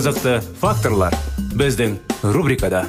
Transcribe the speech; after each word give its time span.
қызықты 0.00 0.38
факторлар 0.56 1.12
біздің 1.60 1.98
рубрикада. 2.32 2.86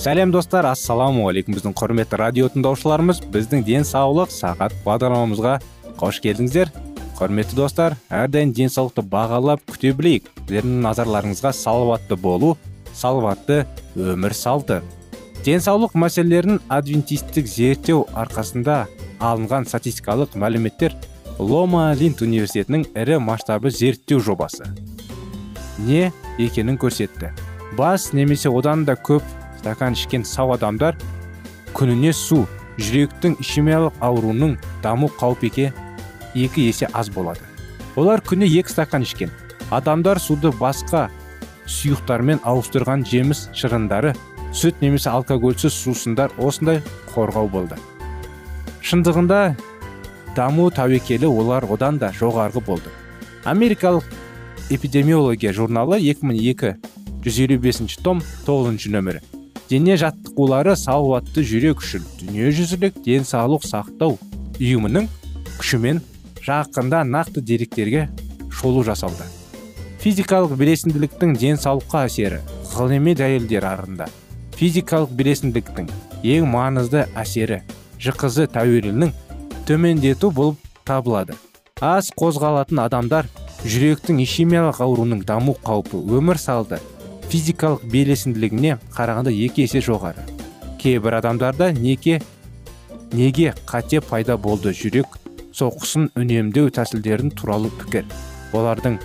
Сәлем 0.00 0.32
достар. 0.32 0.70
Ассалаумағалейкум 0.70 1.58
біздің 1.58 1.74
құрметті 1.76 2.16
радио 2.16 2.48
тыңдаушыларымыз 2.54 3.20
біздің 3.28 3.66
денсаулық 3.66 4.32
сағат 4.32 4.72
бағдарламамызға 4.86 5.58
қош 6.00 6.22
келдіңіздер. 6.24 6.72
Құрметті 7.18 7.58
достар 7.58 7.98
әрдайым 8.08 8.54
денсаулықты 8.56 9.04
бағалап 9.04 9.60
күте 9.68 9.92
білейік. 9.92 10.30
Сіздердің 10.46 10.78
назарларыңызға 10.86 11.52
салауатты 11.52 12.16
болу 12.16 12.54
салауатты 12.96 13.66
өмір 14.00 14.32
салты. 14.32 14.80
Денсаулық 15.44 15.92
мәселелерін 15.92 16.62
адвентистік 16.72 17.44
зерттеу 17.44 18.06
арқасында 18.16 18.86
алынған 19.20 19.66
статистикалық 19.68 20.36
мәліметтер 20.38 20.94
лома 21.38 21.92
линд 21.98 22.22
университетінің 22.22 22.86
ірі 22.98 23.18
масштабы 23.22 23.70
зерттеу 23.70 24.20
жобасы. 24.20 24.66
Не 25.78 26.12
екенін 26.38 26.78
көрсетті. 26.78 27.32
Бас 27.78 28.12
немесе 28.12 28.50
одан 28.50 28.84
да 28.84 28.94
көп 28.94 29.22
стакан 29.58 29.94
ішкен 29.94 30.24
сау 30.26 30.52
адамдар 30.54 30.96
күніне 31.74 32.12
су 32.16 32.46
жүректің 32.78 33.36
ишемиялық 33.42 33.98
ауруының 34.02 34.56
даму 34.82 35.10
қаупеке 35.18 35.72
екі 36.34 36.66
есе 36.68 36.88
аз 36.92 37.10
болады. 37.10 37.42
Олар 37.96 38.22
күні 38.22 38.46
екі 38.46 38.72
стакан 38.72 39.02
ішкен. 39.06 39.30
Адамдар 39.70 40.18
суды 40.22 40.50
басқа 40.54 41.08
сұйықтармен 41.68 42.40
ауыстырған 42.46 43.04
жеміс 43.06 43.48
шырындары 43.52 44.14
сүт 44.54 44.80
немесе 44.80 45.10
алкогольсіз 45.12 45.74
сусындар 45.74 46.32
осындай 46.38 46.82
қорғау 47.12 47.50
болды. 47.52 47.76
Шындығында 48.88 49.38
даму 50.32 50.70
тәуекелі 50.72 51.28
олар 51.28 51.66
одан 51.68 51.98
да 52.00 52.08
жоғарғы 52.16 52.62
болды. 52.64 52.92
Америкалық 53.44 54.04
эпидемиология 54.70 55.52
журналы 55.52 55.98
2002 56.00 56.76
155 57.24 57.98
том 58.02 58.22
9 58.46 58.88
нөмірі. 58.88 59.20
Дене 59.68 59.98
жаттығулары 60.00 60.72
салауатты 60.80 61.44
жүрек 61.44 61.82
үшін 61.84 62.06
дүниежүзілік 62.22 63.02
денсаулық 63.04 63.66
сақтау 63.68 64.16
ұйымының 64.56 65.10
күшімен 65.58 66.00
жақында 66.46 67.02
нақты 67.04 67.42
деректерге 67.44 68.06
шолу 68.48 68.86
жасалды. 68.88 69.26
Физикалық 70.00 70.56
белесінділіктің 70.56 71.36
денсаулыққа 71.36 72.06
әсері 72.08 72.40
ғылыми 72.72 73.12
дәлелдер 73.18 73.68
арында 73.68 74.08
физикалық 74.58 75.12
белесінділіктің 75.18 75.90
ең 76.24 76.48
маңызды 76.50 77.04
әсері 77.18 77.60
жқз 78.02 78.46
тәуелінің 78.54 79.12
төмендету 79.66 80.30
болып 80.30 80.58
табылады. 80.86 81.34
Аз 81.80 82.10
қозғалатын 82.18 82.80
адамдар 82.82 83.28
жүректің 83.64 84.22
ишемиялық 84.22 84.80
ауруының 84.84 85.24
даму 85.26 85.56
қаупі 85.64 86.00
өмір 86.18 86.38
салды 86.38 86.78
физикалық 87.28 87.84
белесінділігіне 87.92 88.78
қарағанда 88.94 89.32
екі 89.34 89.66
есе 89.66 89.82
жоғары. 89.84 90.24
Кейбір 90.78 91.18
адамдарда 91.18 91.72
неке 91.72 92.20
неге 93.12 93.54
қате 93.66 94.00
пайда 94.00 94.36
болды 94.36 94.72
жүрек 94.72 95.18
соққысын 95.58 96.12
үнемдеу 96.16 96.70
тәсілдерін 96.70 97.34
туралы 97.34 97.70
пікір. 97.80 98.06
Олардың 98.54 99.00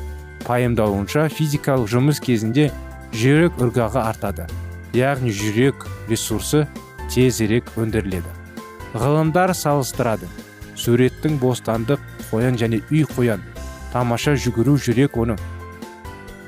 пайымдауынша 0.46 1.28
физикалық 1.34 1.90
жұмыс 1.92 2.22
кезінде 2.24 2.70
жүрек 3.16 3.58
ырғағы 3.64 4.04
артады 4.04 4.48
яғни 4.94 5.34
жүрек 5.34 5.88
ресурсы 6.10 6.68
тезірек 7.10 7.74
өндіріледі. 7.78 8.43
Ғылымдар 8.94 9.54
салыстырады. 9.58 10.28
Суреттің 10.78 11.40
бостандық 11.42 12.02
қоян 12.30 12.58
және 12.58 12.82
үй 12.92 13.04
қоян. 13.10 13.42
Тамаша 13.94 14.34
жүгіру 14.38 14.76
жүрек 14.78 15.18
оның. 15.18 15.40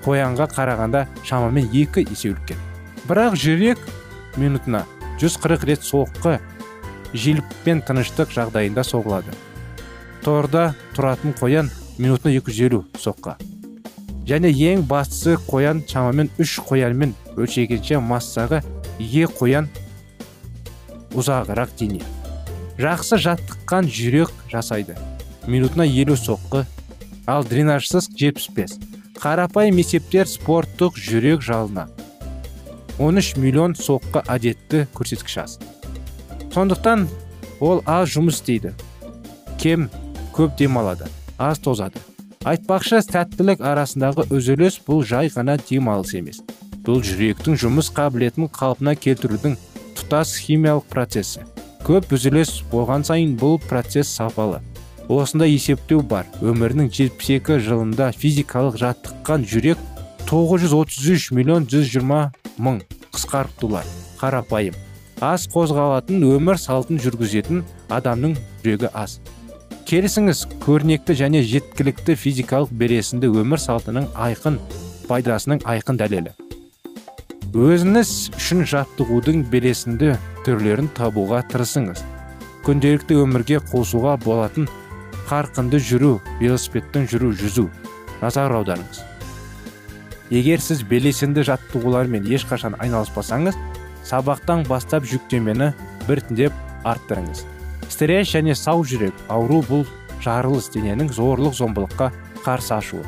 Қоянға 0.05 0.47
қарағанда 0.53 1.05
шамамен 1.25 1.69
екі 1.73 2.05
есе 2.09 2.33
үлкен. 2.33 2.59
Бірақ 3.09 3.37
жүрек 3.37 3.81
минутына 4.37 4.85
140 5.21 5.65
рет 5.69 5.85
соққы 5.85 6.39
желппен 7.13 7.81
тыныштық 7.85 8.33
жағдайында 8.35 8.83
соғылады. 8.85 9.33
Торда 10.25 10.73
тұратын 10.97 11.33
қоян 11.37 11.69
минутына 11.97 12.33
250 12.33 12.83
соққы. 12.97 13.37
Және 14.25 14.49
ең 14.49 14.87
бастысы 14.89 15.37
қоян 15.47 15.83
шамамен 15.85 16.31
үш 16.41 16.57
қоянмен 16.65 17.13
өлшегенше 17.37 18.01
массаға 18.01 18.63
ие 18.97 19.29
қоян 19.29 19.69
ұзағырақ 21.13 21.77
дене. 21.79 22.01
Жақсы 22.77 23.19
жаттыққан 23.21 23.87
жүрек 23.87 24.31
жасайды. 24.51 24.95
Минутына 25.47 25.85
елу 25.85 26.15
соққы 26.19 26.65
ал 27.27 27.43
дренажсыз 27.43 28.09
75 28.11 28.79
қарапайым 29.19 29.79
есептер 29.79 30.27
спорттық 30.27 30.97
жүрек 30.99 31.41
жалына. 31.45 31.87
13 32.99 33.37
миллион 33.37 33.75
соққы 33.75 34.23
әдетті 34.27 34.85
көрсеткіш 34.95 35.37
аз. 35.43 35.59
Сондықтан 36.53 37.07
ол 37.59 37.81
аз 37.85 38.11
жұмыс 38.15 38.39
істейді. 38.39 38.73
Кем 39.59 39.89
көп 40.35 40.57
демалады 40.59 41.07
аз 41.37 41.59
тозады. 41.59 41.99
Айтпақшы 42.45 43.01
сәттілік 43.01 43.63
арасындағы 43.65 44.27
үзіліс 44.29 44.77
бұл 44.85 45.01
жай 45.07 45.31
ғана 45.33 45.57
демалыс 45.57 46.13
емес. 46.13 46.43
Бұл 46.85 47.01
жүректің 47.01 47.57
жұмыс 47.57 47.89
қабілетін 47.95 48.51
қалпына 48.53 48.93
келтірудің 48.99 49.57
тұтас 49.97 50.35
химиялық 50.37 50.85
процесі. 50.91 51.41
Көп 51.85 52.15
үзіліс 52.17 52.63
болған 52.71 53.03
сайын 53.05 53.35
бұл 53.37 53.59
процесс 53.61 54.09
сапалы. 54.17 54.61
Осында 55.05 55.45
есептеу 55.45 56.01
бар. 56.01 56.25
Өмірінің 56.41 56.89
72 56.89 57.59
жылында 57.61 58.09
физикалық 58.17 58.79
жаттыққан 58.81 59.45
жүрек 59.45 59.77
933 60.25 61.29
миллион 61.37 61.67
120 61.69 62.33
мың 62.57 62.81
қысқартулар. 63.13 63.85
Қарапайым. 64.17 64.73
Аз 65.21 65.45
қозғалатын 65.53 66.25
өмір 66.25 66.57
салтын 66.57 66.97
жүргізетін 66.99 67.61
адамның 67.93 68.33
жүрегі 68.63 68.89
аз. 68.97 69.19
Келісіңіз 69.85 70.47
көрнекті 70.65 71.13
және 71.13 71.43
жеткілікті 71.45 72.17
физикалық 72.17 72.73
бересінді 72.73 73.29
өмір 73.29 73.61
салтының 73.61 74.09
айқын 74.17 74.57
пайдасының 75.05 75.61
айқын 75.61 76.01
дәлелі. 76.01 76.33
Өзіңіз 77.53 78.15
үшін 78.35 78.65
жаттығудың 78.67 79.45
белесінді 79.53 80.15
түрлерін 80.45 80.91
табуға 80.97 81.41
тырысыңыз. 81.51 82.03
Күнделікті 82.65 83.17
өмірге 83.21 83.59
қосуға 83.71 84.15
болатын 84.23 84.69
қарқынды 85.29 85.81
жүру 85.81 86.19
велосипедтің 86.39 87.09
жүру 87.11 87.33
жүзу. 87.37 87.67
Назар 88.21 88.53
аударыңыз. 88.55 89.01
Егер 90.33 90.61
сіз 90.61 90.81
белесінді 90.89 91.43
жаттығулармен 91.45 92.25
ешқашан 92.33 92.77
айналыспасаңыз 92.81 93.57
сабақтан 94.05 94.65
бастап 94.69 95.05
жүктемені 95.05 95.73
біртіндеп 96.07 96.53
арттырыңыз. 96.85 97.45
Стресс 97.89 98.33
және 98.33 98.55
сау 98.57 98.81
жүрек 98.85 99.13
ауру 99.29 99.61
бұл 99.69 99.85
жарылыс 100.25 100.71
дененің 100.73 101.13
зорлық 101.13 101.53
зомбылыққа 101.57 102.11
қарсы 102.45 102.73
ашуы. 102.73 103.05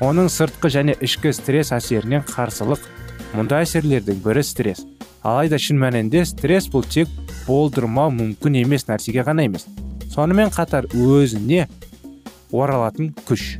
Оның 0.00 0.28
сыртқы 0.32 0.72
және 0.72 0.96
ішкі 1.04 1.32
стресс 1.36 1.72
әсерінен 1.76 2.24
қарсылық. 2.28 2.80
Мұндай 3.36 3.64
әсерлердің 3.64 4.20
бірі 4.24 4.44
стресс. 4.44 4.84
Алайда 5.26 5.58
шын 5.58 5.80
мәнінде 5.82 6.22
стресс 6.28 6.68
бұл 6.70 6.84
тек 6.86 7.10
болдырмау 7.48 8.12
мүмкін 8.14 8.60
емес 8.62 8.86
нәрсеге 8.86 9.24
ғана 9.26 9.46
емес. 9.48 9.64
Сонымен 10.12 10.52
қатар 10.54 10.86
өзіне 10.94 11.66
оралатын 12.54 13.10
күш 13.26 13.56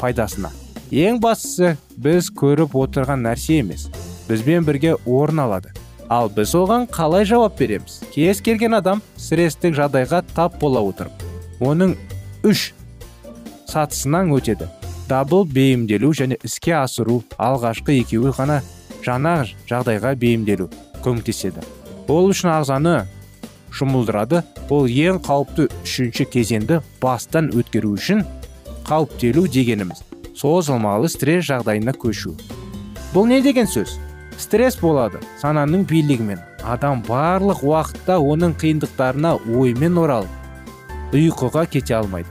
пайдасына. 0.00 0.48
Ең 0.90 1.20
бастысы 1.20 1.74
біз 2.00 2.30
көріп 2.32 2.76
отырған 2.80 3.24
нәрсе 3.26 3.60
емес 3.60 3.90
бізбен 4.28 4.64
бірге 4.64 4.94
орын 5.04 5.44
алады. 5.44 5.74
Ал 6.08 6.30
біз 6.32 6.54
оған 6.56 6.86
қалай 6.88 7.24
жауап 7.28 7.58
береміз? 7.58 8.00
Кез 8.14 8.40
келген 8.44 8.76
адам 8.80 9.02
стресстік 9.16 9.76
жағдайға 9.76 10.22
тап 10.34 10.56
бола 10.60 10.80
отырып 10.84 11.24
оның 11.60 11.96
үш 12.44 12.72
сатысынан 13.68 14.32
өтеді. 14.32 14.70
Дабыл 15.08 15.44
бейімделу 15.44 16.14
және 16.16 16.40
іске 16.44 16.72
асыру 16.80 17.20
алғашқы 17.36 17.98
екеуі 18.00 18.32
ғана 18.36 18.62
жаңа 19.04 19.42
жағдайға 19.68 20.14
бейімделу. 20.16 20.70
Көмектеседі. 21.04 21.62
Ол 22.08 22.30
үшін 22.32 22.50
ағзаны 22.54 23.04
жұмылдырады 23.74 24.42
ол 24.72 24.88
ең 24.88 25.20
қауіпті 25.24 25.68
үшінші 25.84 26.26
кезеңді 26.32 26.80
бастан 27.02 27.50
өткеру 27.54 27.94
үшін 27.98 28.24
қауіптелу 28.88 29.46
дегеніміз. 29.48 30.02
Созылмалы 30.34 31.08
стресс 31.08 31.46
жағдайына 31.48 31.94
көшу. 31.96 32.34
Бұл 33.14 33.28
не 33.30 33.40
деген 33.44 33.68
сөз? 33.70 33.98
Стресс 34.38 34.80
болады 34.80 35.20
сананың 35.40 35.84
билігімен. 35.86 36.40
Адам 36.64 37.02
барлық 37.06 37.62
уақытта 37.62 38.16
оның 38.18 38.56
қиындықтарына 38.58 39.36
оймен 39.54 39.98
оралып 40.00 41.14
ұйқыға 41.14 41.66
кете 41.70 41.94
алмайды. 42.00 42.30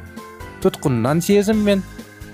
Тұтқыннан 0.63 1.21
сезім 1.23 1.63
мен 1.63 1.83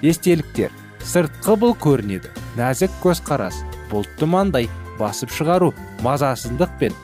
естеліктер 0.01 0.73
сыртқы 1.05 1.55
бұл 1.61 1.75
көрінеді. 1.79 2.31
Нәзік 2.57 2.93
көзқарас 3.03 3.61
бұлтты 3.91 4.29
маңдай. 4.29 4.69
Басып 4.99 5.31
шығару 5.33 5.71
мазасыздық 6.05 6.75
пен 6.79 6.95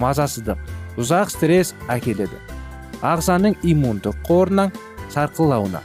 мазасыздық 0.00 1.00
ұзақ 1.00 1.32
стресс 1.32 1.74
әкеледі. 1.88 2.36
Ағзаның 3.00 3.56
иммундық 3.64 4.18
қорының 4.28 4.72
сарқылауына. 5.12 5.80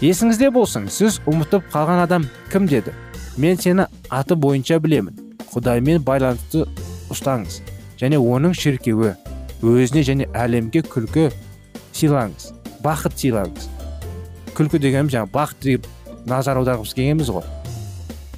Есіңізде 0.00 0.48
болсын 0.54 0.88
сіз 0.88 1.20
ұмытып 1.28 1.66
қалған 1.72 2.04
адам 2.06 2.24
кім 2.52 2.68
деді? 2.70 2.94
Мен 3.36 3.60
сені 3.60 3.86
аты 4.08 4.36
бойынша 4.36 4.80
білемін. 4.80 5.18
Құдаймен 5.52 6.00
байланысты 6.06 6.64
ұстаңыз 7.12 7.60
және 8.00 8.16
оның 8.16 8.54
шіркеуі 8.56 9.12
өзіне 9.60 10.04
және 10.06 10.28
әлемге 10.32 10.84
күлкі 10.88 11.28
сыйлаңыз 11.92 12.52
бақыт 12.84 13.18
сыйлаңыз. 13.20 13.68
Күлкі 14.56 14.80
дегеніміз 14.80 15.16
жаңағы 15.16 15.34
бақыт 15.34 15.66
деп 15.66 15.88
назар 16.28 16.60
аударғымыз 16.60 16.94
келгенбіз 16.96 17.32
ғой. 17.34 17.44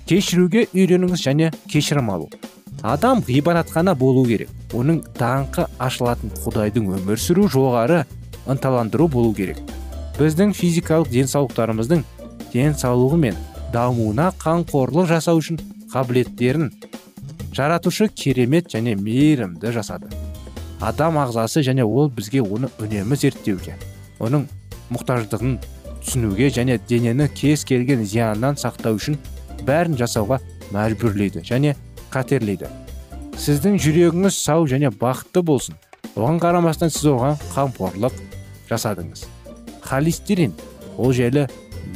Кешіруге 0.09 0.67
үйреніңіз 0.73 1.23
және 1.23 1.51
кешірім 1.71 2.11
алу. 2.13 2.29
Адам 2.83 3.23
ғибадатхана 3.23 3.95
болу 3.95 4.25
керек. 4.27 4.51
Оның 4.75 5.03
даңқы 5.19 5.69
ашылатын 5.79 6.33
құдайдың 6.43 6.89
өмір 6.99 7.21
сүру 7.21 7.47
жоғары 7.53 8.03
ынталандыру 8.51 9.09
болу 9.09 9.35
керек. 9.35 9.61
Біздің 10.19 10.55
физикалық 10.57 11.13
денсаулықтарымыздың 11.13 12.03
денсаулығы 12.53 13.21
мен 13.23 13.39
дамуына 13.73 14.33
қамқорлық 14.43 15.09
жасау 15.13 15.41
үшін 15.41 15.61
қабілеттерін 15.93 16.73
жаратушы 17.55 18.09
керемет 18.09 18.73
және 18.73 18.97
мейірімді 18.97 19.73
жасады. 19.73 20.11
Адам 20.83 21.21
ағзасы 21.23 21.63
және 21.63 21.85
ол 21.87 22.11
бізге 22.11 22.43
оны 22.43 22.67
үнемі 22.83 23.15
зерттеуге 23.15 23.77
оның 24.19 24.49
мұқтаждығын 24.91 25.57
түсінуге 26.03 26.49
және 26.51 26.81
денені 26.89 27.29
кез 27.31 27.63
келген 27.69 28.03
зияннан 28.03 28.59
сақтау 28.59 28.99
үшін 28.99 29.19
бәрін 29.67 29.97
жасауға 30.01 30.41
мәжбүрлейді 30.75 31.43
және 31.47 31.75
қатерлейді. 32.13 32.69
Сіздің 33.39 33.79
жүрегіңіз 33.83 34.37
сау 34.37 34.67
және 34.69 34.91
бақытты 34.91 35.43
болсын. 35.43 35.79
Оған 36.17 36.41
қарамастан 36.43 36.93
сіз 36.93 37.09
оған 37.15 37.39
қамқорлық 37.55 38.19
жасадыңыз. 38.69 39.25
Холестерин 39.83 40.53
ол 40.99 41.13
жайлы 41.13 41.49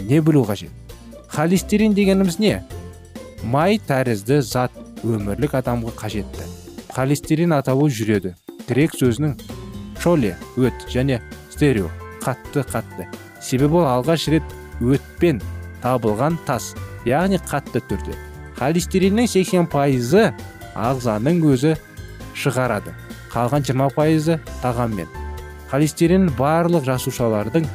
не 0.08 0.20
білу 0.20 0.44
қажет? 0.44 0.70
Холестерин 1.28 1.94
дегеніміз 1.94 2.38
не? 2.38 2.62
Май 3.44 3.78
тәрізді 3.78 4.40
зат 4.40 4.72
өмірлік 5.04 5.54
адамға 5.60 5.92
қажетті. 6.00 6.48
Холестерин 6.94 7.52
атауы 7.52 7.90
жүреді. 7.92 8.34
Грек 8.66 8.96
сөзінің 8.96 9.36
шоле 10.00 10.34
өт 10.56 10.88
және 10.90 11.20
стерео 11.52 11.90
қатты 12.24 12.64
қатты 12.66 13.06
себебі 13.40 13.82
ол 13.82 13.86
алғаш 13.86 14.26
рет 14.32 14.56
өтпен 14.80 15.40
табылған 15.84 16.38
тас. 16.46 16.72
Яғни 17.06 17.38
қатты 17.46 17.82
түрде. 17.86 18.16
Холестериннің 18.58 19.28
80 19.30 19.68
пайызы 19.70 20.30
ағзаның 20.76 21.42
өзі 21.52 21.74
шығарады. 22.36 22.94
Қалған 23.32 23.66
20 23.68 23.94
пайызы 23.96 24.38
тағаммен. 24.62 25.08
Холестерин 25.70 26.30
барлық 26.38 26.86
жасушалардың 26.86 27.66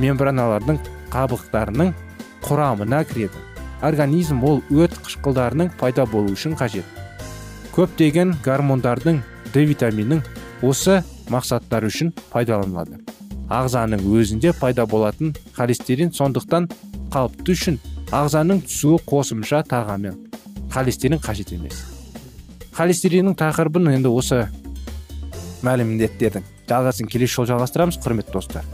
мембраналардың 0.00 0.80
қабықтарының 1.12 1.92
құрамына 2.46 3.04
кіреді. 3.10 3.44
Организм 3.82 4.42
ол 4.44 4.60
өт 4.70 4.94
қышқылдарының 5.04 5.72
пайда 5.80 6.06
болу 6.06 6.34
үшін 6.34 6.56
қажет. 6.56 6.84
Көптеген 7.74 8.34
гормондардың 8.44 9.22
д 9.54 9.64
витаминінің 9.66 10.22
осы 10.62 11.00
мақсаттар 11.32 11.86
үшін 11.88 12.12
пайдаланылады. 12.32 13.00
Ағзаның 13.50 14.04
өзінде 14.14 14.52
пайда 14.60 14.86
болатын 14.86 15.34
холестерин 15.56 16.12
сондықтан 16.14 16.68
қалыпты 17.10 17.56
үшін 17.56 17.80
ағзаның 18.10 18.64
түсуі 18.66 18.98
қосымша 19.06 19.60
тағаммен 19.70 20.16
холестерин 20.74 21.20
қажет 21.22 21.52
емес. 21.54 21.84
Холестериннің 22.74 23.36
тақырыбын 23.38 23.92
енді 23.92 24.10
осы 24.10 24.48
мәліметтердің 25.66 26.46
жалғасын 26.70 27.10
келесі 27.10 27.36
жолы 27.36 27.52
жалғастырамыз 27.52 28.00
құрметті 28.02 28.34
достар. 28.34 28.66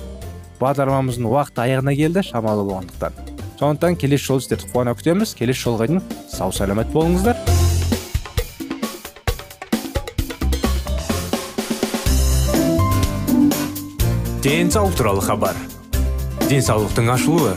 Бағдарламамыздың 0.60 1.28
уақыты 1.28 1.64
аяғына 1.66 1.96
келді 1.96 2.24
шамалы 2.24 2.64
болғандықтан. 2.64 3.12
Сондықтан 3.60 4.00
келесі 4.00 4.24
жолы 4.30 4.44
сіздерді 4.44 4.72
қуана 4.72 4.96
күтеміз. 4.96 5.36
Келесі 5.36 5.66
жолға 5.68 5.88
дейін 5.88 6.02
сау 6.32 6.52
саламат 6.52 6.88
болыңыздар. 6.96 7.36
Денсаулық 14.44 14.96
туралы 14.96 15.24
хабар. 15.24 15.56
Денсаулықтың 16.48 17.16
ашылуы. 17.16 17.56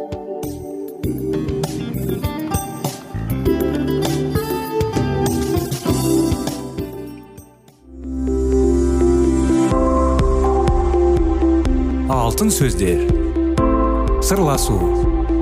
Алтын 12.41 12.55
сөздер. 12.57 13.01
Сырласу 14.25 14.73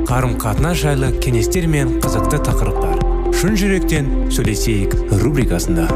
қарым 0.10 0.34
қатынас 0.36 0.82
жайлы 0.82 1.14
кеңестер 1.24 1.64
мен 1.72 1.94
қызықты 2.04 2.42
тақырыптар. 2.44 3.00
Шын 3.40 3.56
жүректен 3.56 4.10
сөйлесейік 4.36 4.98
рубрикасында. 5.22 5.88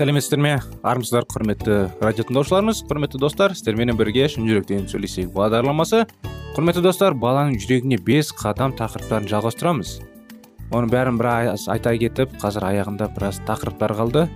Сәлеметсіздер 0.00 0.40
ме 0.40 0.56
армысыздар 0.80 1.28
құрметті 1.28 1.82
радио 2.00 2.24
тыңдаушыларымыз 2.24 2.86
құрметті 2.88 3.20
достар 3.20 3.52
сіздерменен 3.52 4.00
бірге 4.00 4.30
шын 4.32 4.48
жүректен 4.48 4.88
сөйлесейік 4.88 5.36
бағдарламасы. 5.36 6.06
Құрметті 6.52 6.82
достар 6.84 7.14
баланың 7.16 7.54
жүрегіне 7.62 7.96
бес 8.04 8.28
қадам 8.36 8.74
тақырыптарын 8.76 9.24
жалғастырамыз. 9.30 9.92
Оның 10.68 10.90
бәрін 10.92 11.16
біраз 11.16 11.64
айта 11.72 11.94
кетіп 11.96 12.34
қазір 12.42 12.66
аяғында 12.68 13.08
біраз 13.14 13.38
тақырыптар 13.48 13.94
қалды. 13.96 14.26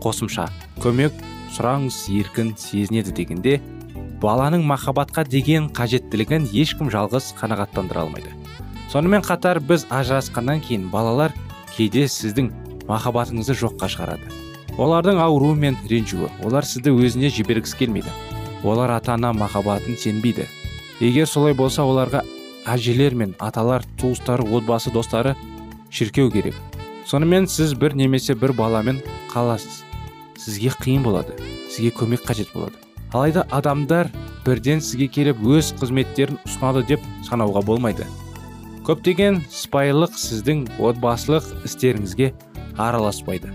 Қосымша 0.00 0.46
көмек 0.80 1.12
сұраңыз 1.52 1.98
еркін 2.16 2.54
сезінеді 2.56 3.12
дегенде 3.18 3.58
баланың 4.24 4.64
махаббатқа 4.64 5.26
деген 5.28 5.68
қажеттілігін 5.76 6.48
ешкім 6.48 6.88
жалғыз 6.88 7.34
қанағаттандыра 7.42 8.06
алмайды. 8.06 8.32
Сонымен 8.88 9.20
қатар 9.28 9.60
біз 9.60 9.84
ажырасқаннан 9.92 10.64
кейін 10.64 10.88
балалар 10.88 11.36
кейде 11.76 12.08
сіздің 12.08 12.54
махаббатыңызды 12.88 13.52
жоққа 13.52 13.92
шығарады. 13.92 14.32
Олардың 14.80 15.20
ауруы 15.20 15.52
мен 15.60 15.76
ренжуі 15.90 16.32
олар 16.40 16.64
сізді 16.64 16.96
өзіне 16.96 17.28
жібергісі 17.28 17.84
келмейді. 17.84 18.20
Олар 18.64 18.96
ата 18.96 19.12
ана 19.20 19.36
махаббатын 19.36 20.00
сенбейді. 20.00 20.48
Егер 21.00 21.26
солай 21.26 21.54
болса 21.54 21.82
оларға 21.82 22.22
әжелер 22.66 23.14
мен 23.14 23.34
аталар 23.38 23.84
туыстары 24.00 24.46
отбасы 24.46 24.90
достары 24.90 25.36
шіркеу 25.90 26.30
керек. 26.30 26.54
Сонымен 27.06 27.46
сіз 27.46 27.74
бір 27.74 27.94
немесе 27.94 28.34
бір 28.34 28.52
баламен 28.52 29.02
қаласыз. 29.32 29.84
Сізге 30.36 30.72
қиын 30.80 31.04
болады 31.04 31.36
сізге 31.70 31.92
көмек 31.92 32.24
қажет 32.24 32.52
болады. 32.54 32.76
Алайда 33.12 33.46
адамдар 33.50 34.08
бірден 34.46 34.80
сізге 34.80 35.08
келіп 35.12 35.42
өз 35.44 35.72
қызметтерін 35.80 36.38
ұсынады 36.46 36.84
деп 36.88 37.04
санауға 37.28 37.62
болмайды. 37.66 38.06
Көптеген 38.86 39.42
сыпайылық 39.50 40.16
сіздің 40.16 40.66
отбасылық 40.80 41.46
істеріңізге 41.68 42.32
араласпайды. 42.78 43.52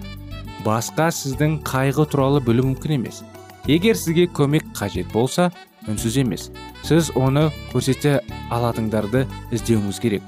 Басқа 0.66 1.10
сіздің 1.16 1.62
қайғы 1.66 2.06
туралы 2.12 2.42
білу 2.46 2.68
мүмкін 2.70 3.00
емес. 3.00 3.24
Егер 3.66 3.98
сізге 3.98 4.28
көмек 4.28 4.68
қажет 4.78 5.12
болса 5.14 5.52
үнсіз 5.90 6.18
емес. 6.22 6.50
Сіз 6.86 7.12
оны 7.16 7.50
көрсете 7.72 8.20
алатындарды 8.54 9.26
іздеуіңіз 9.54 10.02
керек. 10.02 10.24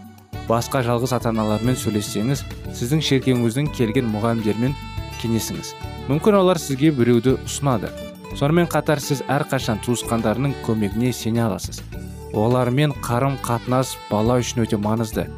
Басқа 0.47 0.81
жалғыз 0.83 1.13
ата 1.15 1.29
аналармен 1.29 1.77
сөйлессеңіз 1.79 2.43
сіздің 2.75 3.03
шеркеңіздің 3.09 3.69
келген 3.77 4.09
мұғалімдермен 4.13 4.73
кеңесіңіз. 5.21 5.73
Мүмкін 6.09 6.39
олар 6.41 6.59
сізге 6.59 6.91
біреуді 6.91 7.37
ұсынады. 7.45 7.93
Сонымен 8.35 8.67
қатар 8.67 8.99
сіз 8.99 9.21
әрқашан 9.29 9.79
туысқандарының 9.85 10.57
көмегіне 10.65 11.13
сене 11.13 11.45
аласыз. 11.45 11.83
Олармен 12.33 12.95
қарым 13.05 13.37
қатынас 13.45 13.93
бала 14.09 14.39
үшін 14.41 14.65
өте 14.65 14.79
маңызды. 14.81 15.29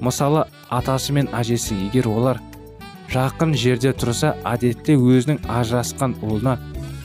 Мысалы 0.00 0.46
атасы 0.70 1.12
мен 1.12 1.28
әжесі 1.34 1.76
егер 1.86 2.08
олар 2.08 2.40
жақын 3.12 3.52
жерде 3.58 3.92
тұрса 3.94 4.32
әдетте 4.48 4.96
өзінің 4.96 5.44
ажырасқан 5.50 6.16
ұлына 6.24 6.56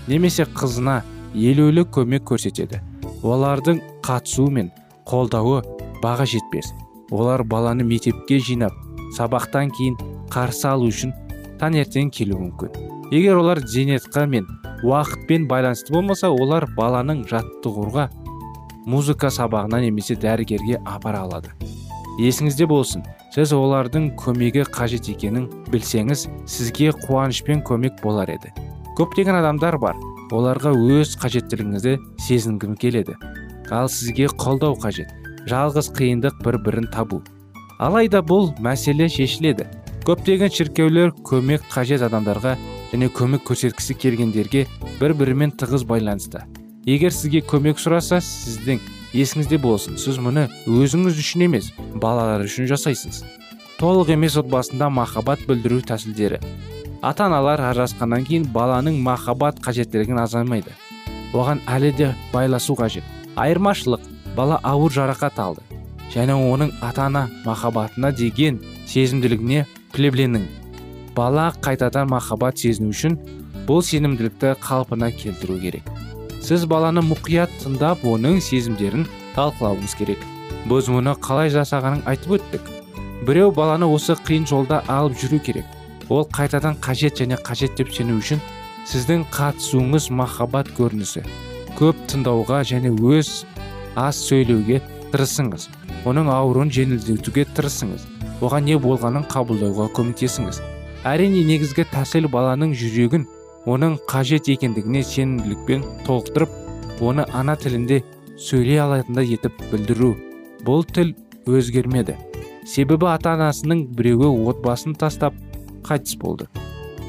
немесе 0.07 0.45
қызына 0.57 1.01
елеулі 1.33 1.85
көмек 1.93 2.25
көрсетеді. 2.29 2.81
Олардың 3.23 3.81
қатысуы 4.05 4.51
мен 4.51 4.71
қолдауы 5.09 5.63
баға 6.03 6.25
жетпес. 6.25 6.71
Олар 7.11 7.43
баланы 7.43 7.83
мектепке 7.83 8.39
жинап 8.39 8.73
сабақтан 9.17 9.71
кейін 9.75 9.97
қарсы 10.29 10.67
алу 10.69 10.89
үшін 10.89 11.13
таңертең 11.59 12.11
келуі 12.13 12.45
мүмкін. 12.45 12.73
Егер 13.11 13.39
олар 13.41 13.59
зейнетқа 13.65 14.27
мен 14.29 14.45
уақытпен 14.83 15.47
байланысты 15.49 15.93
болмаса 15.93 16.29
олар 16.29 16.67
баланың 16.77 17.25
жаттығуға 17.27 18.09
музыка 18.85 19.27
сабағына 19.33 19.81
немесе 19.83 20.15
дәрігерге 20.15 20.79
апара 20.85 21.25
алады. 21.25 21.51
Есіңізде 22.19 22.67
болсын 22.69 23.03
сіз 23.33 23.53
олардың 23.57 24.13
көмегі 24.19 24.65
қажет 24.69 25.09
екенін 25.11 25.49
білсеңіз 25.71 26.27
сізге 26.49 26.93
қуанышпен 27.05 27.63
көмек 27.65 28.01
болар 28.03 28.29
еді. 28.29 28.53
Көптеген 28.97 29.39
адамдар 29.39 29.77
бар 29.79 29.95
оларға 30.31 30.73
өз 30.73 31.15
қажеттілігіңізді 31.21 31.95
сезінгім 32.25 32.75
келеді. 32.79 33.15
Ал 33.71 33.89
сізге 33.89 34.29
қолдау 34.33 34.77
қажет. 34.79 35.09
Жалғыз 35.49 35.91
қиындық 35.95 36.41
бір 36.45 36.57
бірін 36.65 36.89
табу. 36.93 37.21
Алайда 37.79 38.21
бұл 38.25 38.51
мәселе 38.61 39.09
шешіледі. 39.09 39.67
Көптеген 40.05 40.51
шіркеулер 40.53 41.13
көмек 41.25 41.65
қажет 41.71 42.03
адамдарға 42.05 42.55
және 42.91 43.09
көмек 43.13 43.45
көрсеткісі 43.47 43.95
келгендерге 44.01 44.65
бір 44.99 45.13
бірімен 45.17 45.53
тығыз 45.59 45.85
байланысты. 45.89 46.45
Егер 46.85 47.13
сізге 47.13 47.43
көмек 47.45 47.77
сұраса 47.81 48.21
сіздің 48.23 48.79
есіңізде 49.13 49.59
болсын. 49.61 49.97
Сіз 50.01 50.17
мұны 50.21 50.47
өзіңіз 50.65 51.19
үшін 51.21 51.45
емес 51.49 51.71
балалар 51.95 52.45
үшін 52.45 52.69
жасайсыз. 52.69 53.23
Толық 53.79 54.11
емес 54.15 54.35
отбасында 54.39 54.89
махаббат 54.89 55.45
білдіру 55.47 55.81
тәсілдері. 55.87 56.41
Ата 57.01 57.25
аналар 57.25 57.61
ажырасқаннан 57.69 58.25
кейін 58.27 58.45
баланың 58.53 58.99
махаббат 59.03 59.59
қажеттілігін 59.63 60.19
азаймайды. 60.19 60.73
Оған 61.33 61.61
әлі 61.67 61.91
де 61.95 62.09
байласу 62.33 62.75
қажет. 62.75 63.03
Айырмашылық 63.35 64.01
бала 64.35 64.59
ауыр 64.63 64.91
жарақат 64.91 65.39
алды. 65.39 65.61
Және 66.13 66.33
оның 66.33 66.73
ата 66.81 67.05
ана 67.05 67.29
махаббатына 67.45 68.11
деген 68.11 68.59
сезімділігіне 68.87 69.65
плебленің 69.93 70.47
бала 71.15 71.53
қайтадан 71.61 72.09
махаббат 72.09 72.57
сезіну 72.57 72.91
үшін 72.91 73.15
бұл 73.67 73.83
сенімділікті 73.85 74.55
қалпына 74.59 75.11
келтіру 75.15 75.59
керек. 75.61 75.87
Сіз 76.41 76.65
баланы 76.65 77.03
мұқият 77.05 77.53
тыңдап 77.63 78.03
оның 78.07 78.39
сезімдерін 78.41 79.05
талқылауыңыз 79.35 79.95
керек. 79.99 80.21
Біз 80.67 80.89
мұны 80.91 81.15
қалай 81.21 81.51
жасағанын 81.53 82.05
айтып 82.09 82.39
өттік. 82.39 82.71
Біреу 83.27 83.51
баланы 83.51 83.85
осы 83.85 84.15
қиын 84.15 84.47
жолда 84.49 84.81
алып 84.87 85.19
жүру 85.19 85.39
керек. 85.43 85.67
Ол 86.09 86.25
қайтадан 86.37 86.79
қажет 86.81 87.21
және 87.21 87.37
қажет 87.41 87.77
деп 87.77 87.93
сену 87.93 88.17
үшін 88.21 88.41
сіздің 88.89 89.27
қатысуыңыз 89.33 90.09
махаббат 90.11 90.71
көрінісі 90.77 91.23
көп 91.79 91.95
тыңдауға 92.11 92.63
және 92.67 92.89
өз 92.91 93.45
аз 93.95 94.17
сөйлеуге 94.27 94.81
тырысыңыз. 95.13 95.67
Оның 96.09 96.29
ауруын 96.31 96.71
жеңілдетуге 96.73 97.45
тырысыңыз. 97.55 98.05
Оған 98.43 98.67
не 98.67 98.77
болғанын 98.79 99.25
қабылдауға 99.31 99.89
көмектесіңіз. 99.97 100.61
Әрине 101.07 101.43
негізгі 101.47 101.85
тәсіл 101.91 102.29
баланың 102.31 102.73
жүрегін 102.75 103.25
оның 103.69 103.97
қажет 104.11 104.49
екендігіне 104.51 105.03
сенімділікпен 105.03 105.83
толықтырып 106.07 107.01
оны 107.03 107.25
ана 107.35 107.55
тілінде 107.59 108.01
сөйлей 108.35 108.79
алатындай 108.83 109.33
етіп 109.35 109.55
білдіру. 109.71 110.15
Бұл 110.67 110.83
тіл 110.83 111.13
өзгермеді. 111.47 112.17
Себебі 112.67 113.07
ата 113.11 113.37
анасының 113.37 113.87
біреуі 113.95 114.49
отбасын 114.51 114.95
тастап 114.99 115.35
қайтыс 115.85 116.17
болды. 116.21 116.47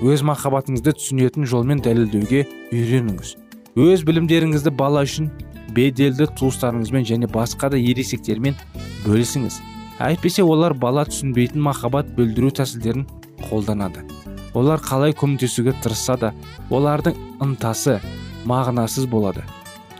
Өз 0.01 0.23
махаббатыңызды 0.25 0.95
түсінетін 0.97 1.45
жолмен 1.45 1.83
дәлелдеуге 1.85 2.47
үйреніңіз. 2.73 3.35
Өз 3.77 4.05
білімдеріңізді 4.09 4.73
бала 4.75 5.05
үшін 5.05 5.29
беделді 5.77 6.27
туыстарыңызбен 6.39 7.05
және 7.07 7.29
басқа 7.31 7.71
да 7.75 7.79
ересектермен 7.79 8.57
бөлісіңіз. 9.05 9.61
Әйтпесе 10.01 10.43
олар 10.43 10.73
бала 10.75 11.05
түсінбейтін 11.05 11.61
махаббат 11.63 12.09
білдіру 12.17 12.51
тәсілдерін 12.57 13.07
қолданады. 13.51 14.07
Олар 14.55 14.81
қалай 14.83 15.13
көмектесуге 15.15 15.77
тырысса 15.85 16.17
да 16.17 16.33
олардың 16.71 17.15
ынтасы 17.45 18.01
мағынасыз 18.49 19.07
болады. 19.07 19.45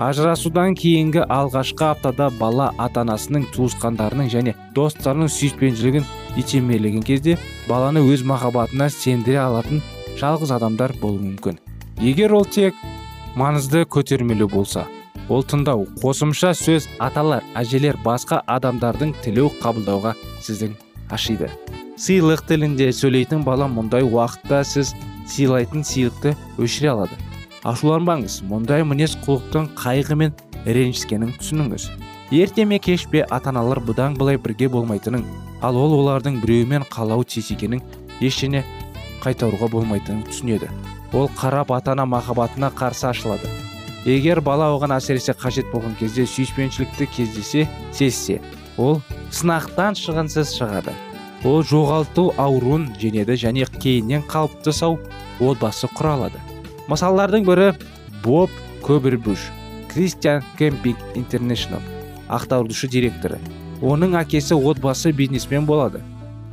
Ажырасудан 0.01 0.73
кейінгі 0.81 1.27
алғашқы 1.29 1.85
аптада 1.85 2.31
бала 2.39 2.71
ата 2.81 3.03
анасының 3.05 3.43
туысқандарының 3.53 4.31
және 4.33 4.55
достарының 4.77 5.29
сүйіспеншілігін 5.35 6.07
итермелеген 6.41 7.05
кезде 7.05 7.37
баланы 7.69 8.01
өз 8.09 8.25
махаббатына 8.25 8.89
сендіре 8.95 9.43
алатын 9.45 9.83
жалғыз 10.17 10.55
адамдар 10.57 10.97
болуы 11.03 11.21
мүмкін. 11.27 11.61
Егер 12.01 12.33
ол 12.33 12.49
тек 12.49 12.75
маңызды 13.37 13.85
көтермелеу 13.85 14.49
болса 14.49 14.87
ол 15.29 15.45
тыңдау 15.45 15.85
қосымша 16.01 16.55
сөз 16.57 16.89
аталар 16.99 17.45
әжелер 17.61 18.01
басқа 18.01 18.41
адамдардың 18.57 19.13
тілеу 19.21 19.53
қабылдауға 19.61 20.17
сіздің 20.41 20.79
ашиды. 21.13 21.53
Сыйлық 22.01 22.47
тілінде 22.49 22.89
сөйлейтін 22.97 23.45
бала 23.45 23.69
мұндай 23.69 24.09
уақытта 24.09 24.65
сіз 24.65 24.95
сыйлайтын 25.29 25.85
сыйлықты 25.85 26.33
өшіре 26.57 26.97
алады. 26.97 27.21
Ашуланбаңыз. 27.67 28.41
Мұндай 28.49 28.85
мінез 28.89 29.17
құлықтың 29.25 29.71
қайғы 29.77 30.17
мен 30.17 30.33
ренжіскенін 30.65 31.35
түсініңіз. 31.41 31.89
Ерте 32.33 32.65
ме 32.65 32.79
кеш 32.79 33.07
пе 33.11 33.25
ата 33.29 33.51
аналар 33.51 33.81
бұдан 33.85 34.17
былай 34.17 34.39
бірге 34.39 34.69
болмайтынын 34.71 35.25
ал 35.67 35.77
ол 35.77 35.97
олардың 35.99 36.39
біреумен 36.41 36.87
қалауы 36.89 37.27
тиіс 37.27 37.51
екенін 37.57 37.83
ештеңе 38.21 38.63
қайтаруға 39.25 39.69
болмайтынын 39.73 40.25
түсінеді. 40.31 40.71
Ол 41.13 41.29
қарап 41.37 41.75
ата 41.75 41.93
ана 41.93 42.07
махаббатына 42.07 42.71
қарсы 42.71 43.09
ашылады. 43.11 43.51
Егер 44.07 44.41
бала 44.41 44.71
оған 44.77 44.95
әсіресе 44.97 45.35
қажет 45.37 45.69
болған 45.73 45.99
кезде 45.99 46.25
сүйіспеншілікті 46.25 47.09
кездесе 47.17 47.67
сезсе 47.93 48.41
ол 48.79 49.03
сынақтан 49.31 49.99
шығынсыз 49.99 50.55
шығады. 50.57 50.95
Ол 51.45 51.65
жоғалту 51.65 52.31
ауруын 52.39 52.93
жеңеді 53.01 53.37
және 53.43 53.67
кейіннен 53.81 54.25
қалыпты 54.29 54.73
сау 54.73 55.01
отбасы 55.41 55.89
құра 55.97 56.15
алады 56.17 56.50
мысалдардың 56.91 57.47
бірі 57.47 57.71
боб 58.25 58.51
көбірбуш 58.83 59.47
кристиан 59.93 60.43
кемпинг 60.59 60.99
интернешнл 61.15 61.79
ақтаурушы 62.31 62.89
директоры. 62.91 63.39
Оның 63.83 64.15
әкесі 64.21 64.55
отбасы 64.55 65.13
бизнесмен 65.17 65.67
болады. 65.67 66.03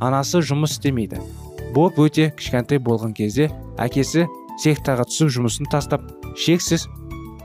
Анасы 0.00 0.40
жұмыс 0.42 0.76
істемейді. 0.78 1.20
Боб 1.74 1.98
өте 2.00 2.30
кішкентай 2.38 2.80
болған 2.82 3.12
кезде 3.14 3.50
әкесі 3.78 4.26
сектаға 4.62 5.06
түсіп 5.10 5.34
жұмысын 5.36 5.68
тастап 5.70 6.06
шексіз 6.38 6.86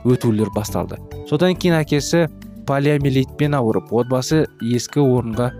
өтулер 0.04 0.50
басталды. 0.54 0.98
Содан 1.28 1.54
кейін 1.54 1.78
әкесі 1.82 2.26
полиомиелитпен 2.66 3.54
ауырып 3.58 3.92
отбасы 3.92 4.44
ескі 4.62 5.04
орынға 5.04 5.50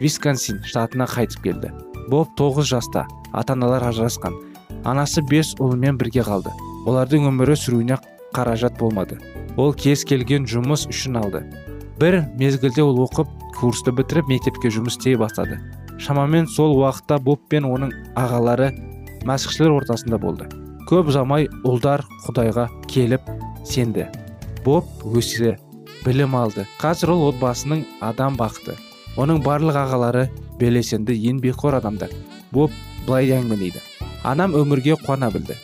висконсин 0.00 0.60
штатына 0.66 1.06
қайтып 1.10 1.44
келді. 1.44 1.72
Боб 2.08 2.32
тоғыз 2.40 2.72
жаста 2.74 3.06
ата 3.32 3.54
аналар 3.54 3.90
ажырасқан. 3.92 4.34
Анасы 4.84 5.22
бес 5.22 5.54
ұлымен 5.60 6.00
бірге 6.00 6.24
қалды. 6.26 6.50
Олардың 6.86 7.28
өмірі 7.30 7.56
сүруіне 7.58 7.98
қаражат 8.36 8.78
болмады. 8.78 9.18
Ол 9.56 9.74
кез 9.74 10.04
келген 10.06 10.46
жұмыс 10.48 10.86
үшін 10.90 11.18
алды. 11.20 11.42
Бір 12.00 12.22
мезгілде 12.40 12.82
ол 12.82 13.02
оқып 13.04 13.28
курсты 13.58 13.92
бітіріп 13.92 14.30
мектепке 14.30 14.70
жұмыс 14.72 14.96
істей 14.96 15.18
бастады. 15.20 15.58
Шамамен 16.00 16.46
сол 16.48 16.78
уақытта 16.78 17.18
боб 17.20 17.42
пен 17.52 17.66
оның 17.68 17.92
ағалары 18.16 18.70
мәсіхшілер 19.28 19.74
ортасында 19.76 20.18
болды. 20.18 20.48
Көп 20.88 21.10
ұзамай 21.12 21.48
ұлдар 21.68 22.06
құдайға 22.24 22.68
келіп 22.88 23.28
сенді. 23.68 24.08
Боб 24.64 24.88
өсе 25.04 25.58
білім 26.06 26.38
алды. 26.40 26.64
Қазір 26.80 27.12
ол 27.14 27.26
отбасының 27.30 27.84
адам 28.00 28.38
бақты 28.40 28.78
оның 29.20 29.42
барлық 29.44 29.76
ағалары 29.84 30.28
белесенді 30.60 31.16
еңбекқор 31.28 31.76
адамдар. 31.80 32.12
Боб 32.52 32.72
былай 33.06 33.32
әңгімелейді. 33.36 33.82
Анам 34.24 34.54
өмірге 34.56 34.96
қуана 35.00 35.30
білді. 35.32 35.56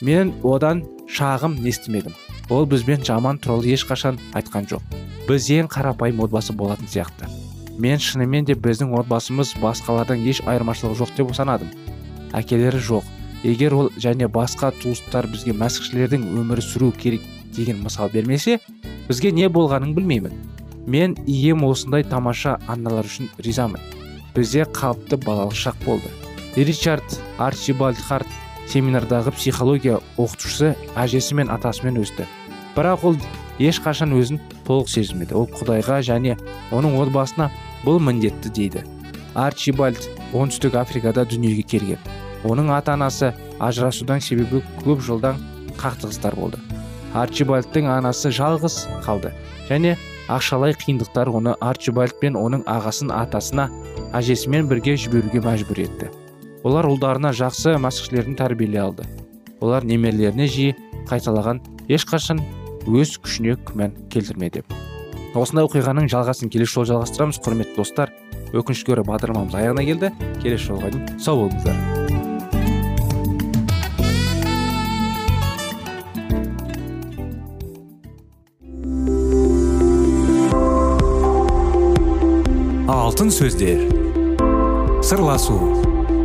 Мен 0.00 0.32
одан 0.42 0.84
шағым 1.08 1.58
естімедім 1.66 2.14
ол 2.50 2.66
бізбен 2.66 3.04
жаман 3.04 3.38
туралы 3.38 3.72
ешқашан 3.72 4.18
айтқан 4.34 4.68
жоқ. 4.68 4.82
Біз 5.28 5.48
ең 5.50 5.68
қарапайым 5.72 6.20
отбасы 6.24 6.52
болатын 6.52 6.88
сияқты. 6.88 7.28
Мен 7.78 7.98
шынымен 7.98 8.44
де 8.44 8.54
біздің 8.54 8.92
отбасымыз 9.00 9.54
басқалардан 9.62 10.20
еш 10.28 10.42
айырмашылығы 10.46 10.98
жоқ 11.00 11.14
деп 11.16 11.34
санадым. 11.34 11.70
Әкелері 12.32 12.80
жоқ. 12.80 13.04
Егер 13.44 13.74
ол 13.74 13.90
және 13.96 14.28
басқа 14.28 14.72
туыстар 14.82 15.26
бізге 15.26 15.52
мәсіхшілердің 15.56 16.28
өмірі 16.40 16.64
сүру 16.64 16.92
керек 16.92 17.22
деген 17.56 17.82
мысал 17.82 18.08
бермесе 18.12 18.58
бізге 19.08 19.32
не 19.32 19.48
болғанын 19.48 19.94
білмеймін. 19.96 20.32
Мен 20.86 21.16
ием 21.26 21.64
осындай 21.64 22.04
тамаша 22.04 22.58
аналар 22.68 23.08
үшін 23.08 23.30
ризамын. 23.38 23.80
Бізде 24.34 24.64
қалыпты 24.64 25.16
балалық 25.16 25.56
шақ 25.56 25.80
болды. 25.84 26.10
Ричард 26.56 27.20
арчибальд 27.38 27.98
харт 27.98 28.28
семинардағы 28.70 29.32
психология 29.36 30.00
оқытушысы 30.16 30.74
әжесі 30.96 31.36
мен 31.38 31.50
атасымен 31.52 32.00
өсті. 32.02 32.26
Бірақ 32.74 33.04
ол 33.06 33.18
ешқашан 33.62 34.14
өзін 34.16 34.40
толық 34.66 34.90
сезінмеді 34.90 35.36
ол 35.38 35.46
құдайға 35.52 36.00
және 36.06 36.36
оның 36.74 36.96
отбасына 37.02 37.50
бұл 37.84 38.00
міндетті 38.02 38.50
дейді. 38.50 38.84
Арчибальд 39.34 40.00
оңтүстік 40.32 40.74
африкада 40.80 41.24
дүниеге 41.28 41.62
келген. 41.62 42.00
Оның 42.44 42.72
ата 42.74 42.94
анасы 42.94 43.32
ажырасудан 43.60 44.20
себебі 44.20 44.62
көп 44.82 45.04
жылдан 45.04 45.38
қақтығыстар 45.78 46.34
болды. 46.38 46.58
Арчибальдтың 47.14 47.86
анасы 47.90 48.32
жалғыз 48.34 48.80
қалды. 49.06 49.30
Және 49.68 49.94
ақшалай 50.28 50.74
қиындықтар 50.74 51.30
оны 51.30 51.54
арчибальд 51.60 52.18
пен 52.20 52.36
оның 52.40 52.66
ағасын 52.66 53.12
атасына 53.14 53.68
әжесімен 54.16 54.68
бірге 54.70 54.96
жіберуге 54.98 55.42
мәжбүр 55.44 55.84
етті. 55.86 56.10
Олар 56.64 56.88
ұлдарына 56.88 57.34
жақсы 57.36 57.76
мәсіхшілердің 57.84 58.38
тәрбиелей 58.40 58.82
алды. 58.82 59.06
Олар 59.60 59.84
немерелеріне 59.84 60.48
жиі 60.48 60.74
қайталаған 61.10 61.62
ешқашан 61.92 62.42
өз 62.88 63.18
күшіне 63.20 63.58
күмән 63.68 63.94
келтірмеді 64.12 64.64
осындай 65.40 65.66
оқиғаның 65.66 66.06
жалғасын 66.10 66.50
келесі 66.52 66.78
жолы 66.78 66.92
жалғастырамыз. 66.92 67.40
Құрметті 67.42 67.76
достар 67.78 68.12
өкінішке 68.54 68.94
орай 68.94 69.06
бағдарламамыз 69.08 69.56
аяғына 69.58 69.86
келді. 69.88 70.12
Келесі 70.42 70.70
жолға 70.70 70.92
дейін 70.94 71.18
сау 71.18 71.42
болыңыздар. 71.42 71.76
Алтын 82.94 83.30
сөздер. 83.34 83.82
Сырласу. 85.04 85.93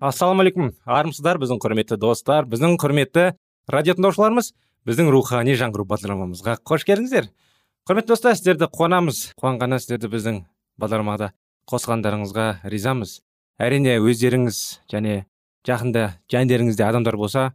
Ассалаумағалейкум 0.00 0.70
армысыздар 0.88 1.36
біздің 1.42 1.58
құрметті 1.60 1.98
достар 2.00 2.46
біздің 2.48 2.78
құрметті 2.80 3.24
радио 3.68 3.94
тыңдаушыларымыз 3.98 4.46
біздің 4.88 5.10
рухани 5.12 5.56
жаңғыру 5.60 5.84
бағдарламамызға 5.90 6.54
қош 6.64 6.86
келдіңіздер. 6.88 7.26
Құрметті 7.84 8.08
достар 8.14 8.36
сіздерді 8.38 8.70
қуанамыз. 8.72 9.34
Қуанғаннан 9.36 9.82
сіздерді 9.82 10.08
біздің 10.14 10.38
бағдарламада 10.80 11.34
қосқандарыңызға 11.68 12.46
ризамыз. 12.72 13.18
Әрине 13.60 13.98
өздеріңіз 14.00 14.60
және 14.88 15.26
жақында 15.68 16.06
жандеріңізде 16.32 16.86
адамдар 16.86 17.18
болса 17.20 17.50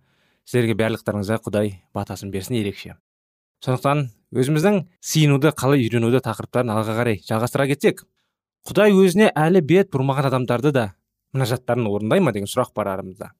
сіздерге 0.45 0.77
барлықтарыңызға 0.77 1.39
құдай 1.47 1.71
батасын 1.97 2.29
берсін 2.29 2.59
ерекше. 2.59 2.99
Сондықтан 3.65 4.11
өзіміздің 4.37 4.83
сиынуды 5.01 5.49
қалай 5.57 5.81
үйренуді 5.81 6.21
тақырыптарын 6.21 6.75
алға 6.75 6.99
қарай 6.99 7.23
жалғастыра 7.25 7.65
кетсек 7.71 8.05
құдай 8.69 8.93
өзіне 8.93 9.31
әлі 9.33 9.63
бет 9.65 9.89
бұрмаған 9.95 10.29
адамдарды 10.29 10.73
да 10.75 10.85
мінәжаттарын 11.35 11.87
орындай 11.89 12.21
ма 12.23 12.33
деген 12.35 12.49
сұрақ 12.49 12.71
бар 12.75 12.93
арамызда. 12.95 13.31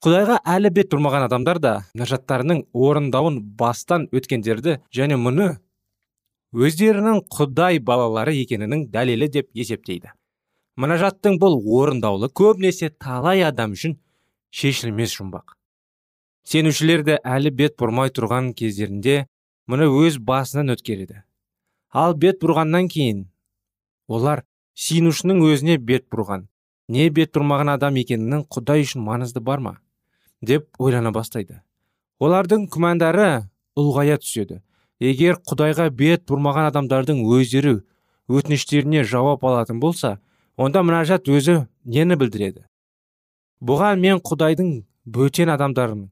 Құдайға 0.00 0.38
әлі 0.48 0.70
бет 0.72 0.90
бұрмаған 0.92 1.26
адамдар 1.26 1.60
да 1.60 1.72
мінәжаттарының 1.94 2.64
орындауын 2.72 3.38
бастан 3.60 4.08
өткендерді 4.16 4.78
және 4.96 5.18
мұны 5.20 5.50
өздерінің 6.56 7.22
құдай 7.36 7.82
балалары 7.84 8.34
екенінің 8.40 8.86
дәлелі 8.90 9.28
деп 9.36 9.50
есептейді. 9.54 10.14
Мінәжаттың 10.80 11.36
бұл 11.42 11.60
орындаулы 11.60 12.30
көбінесе 12.32 12.90
талай 12.96 13.44
адам 13.44 13.76
үшін 13.76 13.98
шешілмес 14.50 15.12
жұмбақ. 15.20 15.58
Сенушілер 16.48 17.04
де 17.04 17.18
әлі 17.20 17.52
бет 17.52 17.76
бұрмай 17.76 18.08
тұрған 18.08 18.54
кездерінде 18.56 19.26
мұны 19.68 19.90
өз 20.00 20.16
басынан 20.24 20.72
өткереді 20.72 21.20
ал 21.90 22.14
бет 22.14 22.38
бұрғаннан 22.42 22.88
кейін 22.90 23.24
олар 24.08 24.44
сиынушының 24.78 25.42
өзіне 25.46 25.76
бет 25.78 26.06
бұрған. 26.10 26.46
Не 26.90 27.06
бет 27.14 27.30
бұрмаған 27.36 27.70
адам 27.76 27.98
екенінің 28.00 28.48
құдай 28.50 28.82
үшін 28.84 29.04
маңызды 29.06 29.40
бар 29.40 29.62
ма? 29.62 29.76
деп 30.42 30.66
ойлана 30.78 31.12
бастайды. 31.12 31.60
Олардың 32.20 32.66
күмәндары 32.72 33.46
ұлғая 33.78 34.18
түседі. 34.20 34.60
Егер 35.00 35.38
құдайға 35.48 35.88
бет 35.96 36.26
бұрмаған 36.28 36.70
адамдардың 36.70 37.22
өздері 37.24 37.78
өтініштеріне 38.28 39.04
жауап 39.04 39.44
алатын 39.44 39.80
болса 39.80 40.18
онда 40.56 40.82
мұнажат 40.84 41.28
өзі 41.28 41.66
нені 41.84 42.18
білдіреді? 42.20 42.66
Бұған 43.60 44.00
мен 44.00 44.20
құдайдың 44.24 44.74
бөтен 45.04 45.52
адамдарын 45.54 46.08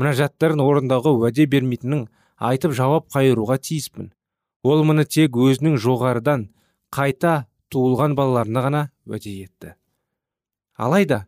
мұнажаттарын 0.00 0.62
орындауға 0.62 1.12
уәде 1.18 1.46
бермейтінін 1.46 2.08
айтып 2.38 2.74
жауап 2.78 3.08
қайыруға 3.14 3.58
тиіспін. 3.62 4.10
Ол 4.62 4.82
мұны 4.86 5.04
тек 5.06 5.36
өзінің 5.38 5.78
жоғарыдан 5.82 6.48
қайта 6.94 7.46
туылған 7.70 8.16
балаларына 8.18 8.62
ғана 8.66 8.82
уәде 9.06 9.34
етті. 9.44 9.74
Алайда 10.76 11.26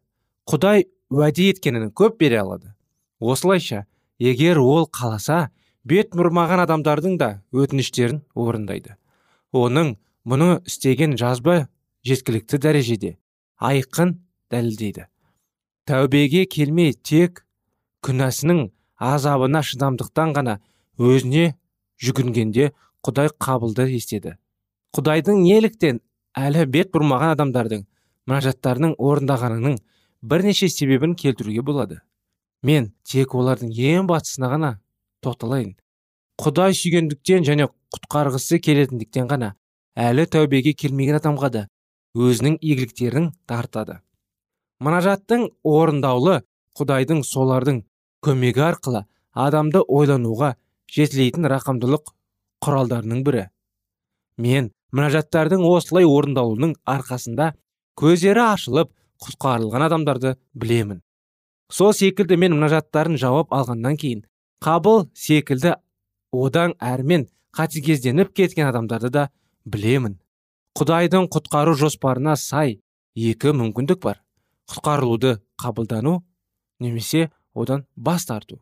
құдай 0.50 0.86
уәде 1.10 1.50
еткенін 1.52 1.90
көп 1.90 2.18
бере 2.20 2.40
алады. 2.40 2.74
Осылайша 3.20 3.84
егер 4.18 4.58
ол 4.58 4.88
қаласа 4.88 5.48
бет 5.84 6.14
бұрмаған 6.14 6.64
адамдардың 6.64 7.18
да 7.20 7.30
өтініштерін 7.52 8.22
орындайды. 8.34 8.96
Оның 9.52 9.96
мұны 10.24 10.60
істеген 10.66 11.16
жазба 11.20 11.68
жеткілікті 12.04 12.60
дәрежеде 12.60 13.16
айқын 13.60 14.18
дәлелдейді. 14.50 15.06
Тәубеге 15.88 16.46
келмей 16.48 16.94
тек 16.94 17.44
күнәсінің 18.04 18.70
азабына 18.96 19.62
шыдамдықтан 19.64 20.32
ғана 20.36 20.58
өзіне 20.98 21.54
жүгінгенде 22.00 22.72
құдай 23.04 23.30
қабылды 23.40 23.86
естеді. 23.96 24.36
Құдайдың 24.96 25.42
неліктен 25.44 26.00
әлі 26.38 26.64
бет 26.70 26.92
бұрмаған 26.94 27.34
адамдардың 27.34 27.84
мұнажаттарының 28.30 28.94
орындағанының 28.98 29.78
бірнеше 30.22 30.68
себебін 30.72 31.14
келтіруге 31.14 31.62
болады. 31.62 32.00
Мен 32.62 32.92
тек 33.04 33.34
олардың 33.36 33.72
ең 33.72 34.08
бастысына 34.08 34.48
ғана 34.52 34.70
тоқталайын. 35.24 35.74
Құдай 36.40 36.74
сүйгендіктен 36.74 37.44
және 37.44 37.68
құтқарғысы 37.94 38.58
келетіндіктен 38.64 39.28
ғана 39.30 39.52
әлі 39.94 40.24
тәубеге 40.32 40.72
келмеген 40.72 41.20
адамға 41.20 41.50
да 41.52 41.66
өзінің 42.16 42.56
игіліктерін 42.62 43.30
тартады. 43.46 44.00
Мұнажаттың 44.82 45.48
орындаулы 45.62 46.40
құдайдың 46.78 47.22
солардың 47.28 47.82
көмегі 48.24 48.64
арқылы 48.70 49.04
адамды 49.34 49.82
ойлануға 49.86 50.54
жетілейтін 50.94 51.46
рақымдылық 51.52 52.14
құралдарының 52.64 53.22
бірі. 53.26 53.44
Мен 54.38 54.72
мұнажаттардың 54.94 55.62
осылай 55.68 56.06
орындалуының 56.08 56.74
арқасында 56.88 57.52
көздері 57.98 58.42
ашылып 58.54 58.90
құтқарылған 59.24 59.86
адамдарды 59.86 60.34
білемін. 60.54 61.00
Сол 61.70 61.92
секілді 61.96 62.36
мен 62.40 62.54
мұнажаттарын 62.56 63.16
жауап 63.20 63.54
алғаннан 63.54 63.96
кейін 64.00 64.24
қабыл 64.64 65.06
секілді 65.14 65.76
одан 66.32 66.74
әрмен 66.80 67.28
қатыгезденіп 67.56 68.34
кеткен 68.34 68.68
адамдарды 68.68 69.10
да 69.10 69.28
білемін. 69.64 70.18
Құдайдың 70.74 71.28
құтқару 71.30 71.76
жоспарына 71.78 72.34
сай 72.36 72.80
екі 73.14 73.54
мүмкіндік 73.54 74.02
бар. 74.02 74.20
Құтқарылуды 74.70 75.38
қабылдану 75.60 76.22
немесе 76.80 77.30
одан 77.54 77.86
бас 77.96 78.26
тарту. 78.26 78.60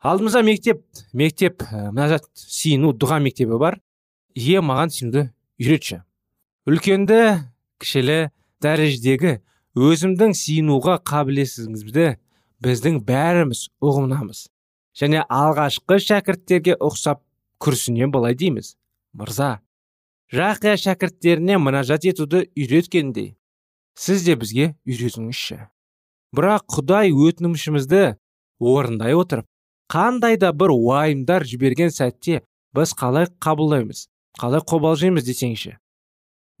Алдымызда 0.00 0.42
мектеп 0.44 0.84
мектеп 1.12 1.64
мұнажат 1.72 2.28
сиыну 2.36 2.92
дұға 2.92 3.18
мектебі 3.24 3.58
бар. 3.58 3.80
Ие 4.36 4.60
маған 4.60 4.92
сиынуды 4.92 5.30
үйретші. 5.58 6.02
Үлкенді 6.68 7.20
кішілі 7.82 8.18
дәрежедегі 8.64 9.38
өзімдің 9.76 10.34
сиынуға 10.36 10.96
қабілетсіздігімізді 11.04 12.08
біздің 12.64 13.00
бәріміз 13.06 13.66
ұғынамыз. 13.84 14.46
Және 14.96 15.22
алғашқы 15.28 15.98
шәкірттерге 16.00 16.76
ұқсап 16.80 17.20
күрсіне 17.60 18.08
былай 18.12 18.36
дейміз 18.38 18.74
мырза. 19.12 19.60
Жақия 20.32 20.76
шәкірттеріне 20.80 21.58
мұнажат 21.60 22.08
етуді 22.08 22.46
үйреткендей 22.56 23.34
сіз 23.96 24.24
де 24.24 24.36
бізге 24.40 24.72
үйретіңізші. 24.88 25.60
Бірақ 26.36 26.64
құдай 26.72 27.12
өтінішімізді 27.12 28.16
орындай 28.58 29.14
отырып 29.16 29.46
қандай 29.92 30.36
да 30.40 30.52
бір 30.52 30.72
уайымдар 30.74 31.44
жіберген 31.46 31.92
сәтте 31.94 32.42
біз 32.74 32.92
қалай 32.98 33.28
қабылдаймыз 33.40 34.06
қалай 34.40 34.64
қобалжимыз 34.66 35.24
десеңші 35.28 35.76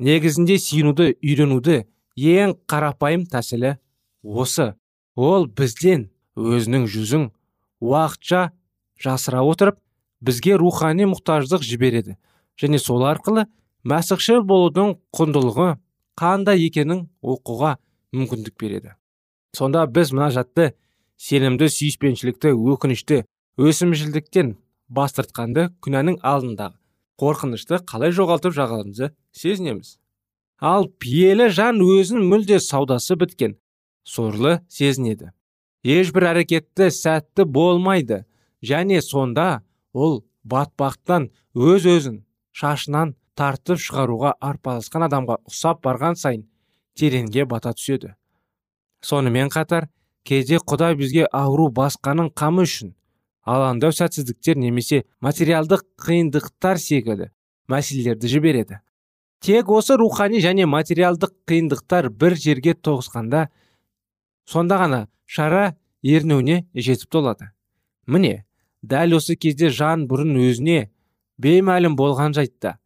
негізінде 0.02 0.58
сүйінуді 0.60 1.14
үйренуді 1.22 1.84
ең 2.16 2.54
қарапайым 2.68 3.26
тәсілі 3.30 3.76
осы. 4.22 4.74
Ол 5.16 5.46
бізден 5.48 6.10
өзінің 6.36 6.84
жүзін 6.92 7.30
уақытша 7.80 8.50
жасыра 9.00 9.42
отырып 9.46 9.78
бізге 10.20 10.56
рухани 10.60 11.08
мұқтаждық 11.08 11.64
жібереді. 11.64 12.16
Және 12.60 12.80
сол 12.80 13.04
арқылы 13.08 13.46
мәсіхшіл 13.84 14.42
болудың 14.44 14.96
құндылығы 15.16 15.76
қандай 16.16 16.64
екенін 16.66 17.06
оқуға 17.22 17.76
мүмкіндік 18.12 18.56
береді. 18.60 18.96
Сонда 19.56 19.86
біз 19.86 20.12
мына 20.12 20.30
жатты 20.32 20.72
сенімді 21.16 21.68
сүйіспеншілікті 21.72 22.52
өкінішті 22.52 23.22
өсімшілдіктен 23.56 24.56
бас 24.88 25.16
тартқанды 25.16 25.70
күнәнің 25.84 26.20
алдындағы 26.20 26.76
қорқынышты 27.20 27.80
қалай 27.88 28.12
жоғалтып 28.12 28.54
жағалымызды 28.56 29.10
сезінеміз. 29.32 29.96
Ал 30.60 30.88
пиелі 31.00 31.48
жан 31.52 31.80
өзін 31.84 32.24
мүлде 32.28 32.60
саудасы 32.60 33.16
біткен. 33.16 33.56
Сорлы 34.04 34.60
сезінеді. 34.68 35.32
Ешбір 35.84 36.30
әрекетті 36.32 36.90
сәтті 36.90 37.44
болмайды. 37.44 38.24
Және 38.62 39.00
сонда 39.04 39.62
ол 39.92 40.24
батпақтан 40.44 41.30
өз 41.54 41.86
өзін 41.86 42.22
шашынан 42.56 43.14
тартып 43.36 43.80
шығаруға 43.82 44.36
арпалысқан 44.40 45.06
адамға 45.06 45.40
ұқсап 45.50 45.82
барған 45.84 46.16
сайын 46.16 46.46
тереңге 46.96 47.44
бата 47.44 47.74
түседі. 47.76 48.14
Сонымен 49.04 49.52
қатар 49.52 49.88
кейде 50.24 50.58
құдай 50.58 50.96
бізге 50.96 51.26
ауру 51.32 51.68
басқаның 51.68 52.32
қамы 52.34 52.64
үшін 52.66 52.94
алаңдау 53.46 53.94
сәтсіздіктер 53.94 54.58
немесе 54.58 55.04
материалдық 55.22 55.84
қиындықтар 56.02 56.80
секілді 56.82 57.30
мәселелерді 57.70 58.30
жібереді. 58.30 58.80
Тек 59.40 59.70
осы 59.70 59.96
рухани 59.96 60.40
және 60.42 60.66
материалдық 60.66 61.34
қиындықтар 61.46 62.10
бір 62.10 62.34
жерге 62.34 62.74
тоғысқанда 62.74 63.46
сонда 64.46 64.80
ғана 64.82 65.00
шара 65.26 65.76
ернеуіне 66.02 66.64
жетіп 66.74 67.10
толады. 67.10 67.52
Міне 68.06 68.44
дәл 68.82 69.18
осы 69.20 69.36
кезде 69.36 69.70
жан 69.70 70.08
бұрын 70.10 70.34
өзіне 70.42 70.90
беймәлім 71.38 71.96
болған 71.98 72.34
жайтта 72.34 72.78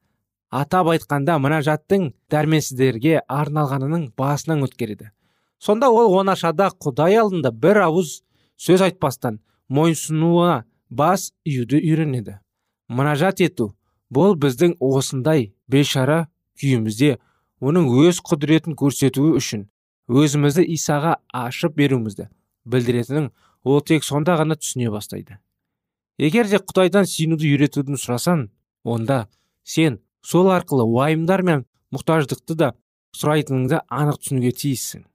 атап 0.51 0.91
айтқанда 0.91 1.39
мына 1.39 1.61
жаттың 1.63 2.11
дәрменсіздерге 2.33 3.21
арналғанының 3.31 4.11
басынан 4.19 4.65
өткереді. 4.67 5.11
Сонда 5.59 5.91
ол 5.95 6.17
оңашада 6.19 6.71
құдай 6.83 7.21
алдында 7.21 7.53
бір 7.53 7.85
ауыз 7.87 8.21
сөз 8.59 8.83
айтпастан 8.89 9.39
мойынсынуына 9.71 10.65
бас 10.91 11.31
июді 11.47 11.79
үйренеді. 11.79 12.39
Мұнажат 12.91 13.41
ету 13.45 13.71
бұл 14.11 14.35
біздің 14.35 14.77
осындай 14.83 15.53
бейшара 15.71 16.27
күйімізде 16.61 17.19
оның 17.63 17.87
өз 18.03 18.21
құдіретін 18.27 18.75
көрсетуі 18.79 19.37
үшін 19.39 19.69
өзімізді 20.11 20.65
исаға 20.75 21.17
ашып 21.33 21.77
беруімізді 21.79 22.27
білдіретінін 22.67 23.31
ол 23.65 23.81
тек 23.87 24.05
сонда 24.05 24.37
ғана 24.41 24.57
түсіне 24.59 24.91
бастайды. 24.91 25.39
Егер 26.19 26.49
де 26.51 26.59
құдайдан 26.59 27.07
сүйінуді 27.09 27.55
үйретуді 27.55 27.99
сұрасаң 28.01 28.49
онда 28.85 29.27
сен 29.63 30.01
сол 30.27 30.51
арқылы 30.53 30.85
уайымдар 30.85 31.45
мен 31.47 31.65
мұқтаждықты 31.95 32.57
да 32.59 32.73
сұрайтыныңды 33.17 33.81
анық 33.89 34.21
түсінуге 34.21 34.53
тиіссің. 34.53 35.07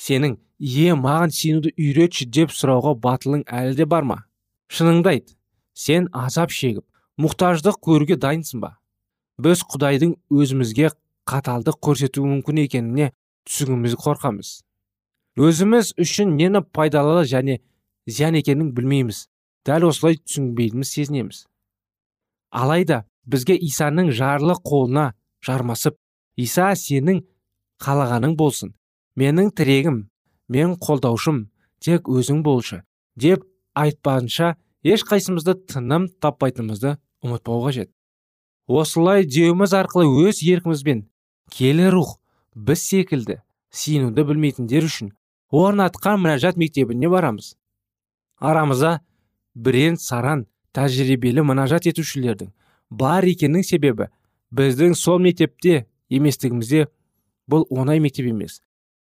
Сенің 0.00 0.36
ие 0.58 0.94
маған 0.96 1.32
сенуді 1.34 1.72
үйретші 1.76 2.26
деп 2.32 2.54
сұрауға 2.56 2.94
батылың 3.04 3.44
әлі 3.48 3.76
де 3.76 3.86
бар 3.88 4.06
ма? 4.08 4.18
Шыныңды 4.72 5.12
айт 5.12 5.34
сен 5.76 6.08
азап 6.16 6.54
шегіп 6.56 6.86
мұқтаждық 7.20 7.80
көруге 7.84 8.16
дайынсың 8.20 8.62
ба? 8.64 8.76
Біз 9.40 9.64
құдайдың 9.72 10.16
өзімізге 10.32 10.92
қаталдық 11.28 11.80
көрсетуі 11.84 12.28
мүмкін 12.28 12.64
екеніне 12.64 13.10
түсігіміз 13.48 13.96
қорқамыз. 14.00 14.48
Өзіміз 15.40 15.94
үшін 16.00 16.34
нені 16.36 16.64
пайдалы 16.64 17.24
және 17.28 17.60
зиян 18.06 18.36
екенін 18.40 18.72
білмейміз 18.76 19.26
дәл 19.68 19.88
осылай 19.90 20.18
түсінбейтініміз 20.20 20.92
сезінеміз. 20.96 21.44
Алайда 22.50 23.04
бізге 23.24 23.56
исаның 23.68 24.10
жарлы 24.16 24.56
қолына 24.64 25.12
жармасып 25.44 25.96
иса 26.36 26.72
сенің 26.76 27.22
қалағаның 27.84 28.36
болсын 28.36 28.74
менің 29.18 29.50
тірегім 29.56 30.02
мен 30.48 30.76
қолдаушым 30.78 31.48
тек 31.80 32.08
өзің 32.08 32.42
болшы 32.46 32.82
деп 33.16 33.44
айтпағанша 33.74 34.54
ешқайсымызды 34.84 35.54
тыным 35.70 36.08
таппайтынымызды 36.22 36.96
ұмытпау 37.24 37.64
қажет. 37.66 37.90
Осылай 38.66 39.24
деуіміз 39.26 39.74
арқылы 39.76 40.28
өз 40.28 40.42
еркімізбен 40.46 41.04
келі 41.52 41.90
рух 41.90 42.18
біз 42.54 42.82
секілді 42.86 43.40
сиынуды 43.70 44.24
білмейтіндер 44.28 44.86
үшін 44.86 45.12
орнатқан 45.50 46.22
мінәжат 46.22 46.56
мектебіне 46.60 47.10
барамыз. 47.10 47.56
Арамызда 48.38 49.00
бірен 49.54 49.98
саран 49.98 50.46
тәжірибелі 50.76 51.44
мінәжат 51.44 51.90
етушілердің 51.90 52.52
бар 52.90 53.26
екенінің 53.26 53.66
себебі 53.66 54.08
біздің 54.54 54.96
сол 54.98 55.20
мектепте 55.22 55.84
еместігімізде 56.10 56.86
бұл 57.50 57.66
оңай 57.70 58.00
мектеп 58.00 58.30
емес. 58.30 58.60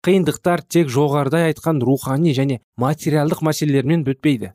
Қиындықтар 0.03 0.65
тек 0.67 0.89
жоғарыда 0.91 1.45
айтқан 1.49 1.79
рухани 1.81 2.33
және 2.35 2.59
материалдық 2.77 3.43
мәселелермен 3.47 4.03
бітпейді. 4.03 4.51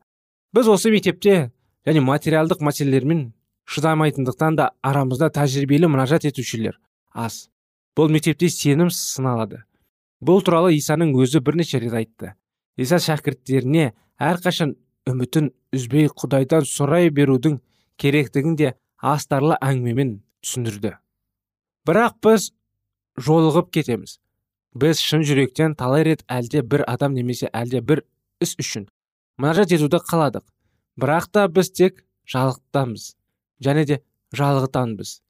Біз 0.52 0.68
осы 0.68 0.92
мектепте 0.92 1.50
және 1.88 2.02
материалдық 2.04 2.61
мәселелермен 2.61 3.30
шыдамайтындықтан 3.68 4.58
да 4.61 4.70
арамызда 4.82 5.30
тәжірибелі 5.32 5.88
мінәжат 5.88 6.28
етушілер 6.28 6.76
аз. 7.12 7.48
Бұл 7.96 8.12
мектепте 8.12 8.50
сенім 8.52 8.92
сыналады. 8.92 9.64
Бұл 10.20 10.44
туралы 10.44 10.76
исаның 10.76 11.14
өзі 11.16 11.40
бірнеше 11.40 11.80
рет 11.80 11.96
айтты. 11.96 12.34
Иса 12.76 13.00
шәкірттеріне 13.00 13.92
әрқашан 14.20 14.76
үмітін 15.08 15.52
үзбей 15.72 16.08
құдайдан 16.12 16.68
сұрай 16.68 17.08
берудің 17.14 17.58
керектігін 17.96 18.56
де 18.58 18.74
астарлы 19.00 19.56
әңгімемен 19.64 20.18
түсіндірді. 20.44 20.96
Бірақ 21.88 22.18
біз 22.22 22.50
жолығып 23.18 23.72
кетеміз. 23.74 24.18
Біз 24.74 25.00
шын 25.00 25.24
жүректен 25.24 25.74
талай 25.78 26.04
рет 26.04 26.24
әлде 26.28 26.62
бір 26.62 26.85
адам 26.87 27.14
немесе 27.14 27.50
әлде 27.52 27.81
бір 27.81 28.04
іс 28.42 28.54
үшін 28.61 28.88
мұнажат 29.38 29.72
етуді 29.74 30.00
қаладық. 30.02 30.44
Бірақ 30.98 31.28
та 31.33 31.46
біз 31.48 31.70
тек 31.70 32.04
жалықтамыз 32.26 33.14
және 33.64 33.85
де 33.87 34.00
жалғытанбыз. 34.35 35.20